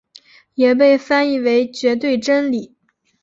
[0.55, 2.75] 也被翻译为绝对真理。